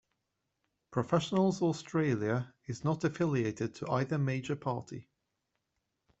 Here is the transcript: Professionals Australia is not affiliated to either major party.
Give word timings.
Professionals 0.89 1.61
Australia 1.61 2.55
is 2.65 2.83
not 2.83 3.03
affiliated 3.03 3.75
to 3.75 3.87
either 3.91 4.17
major 4.17 4.55
party. 4.55 5.07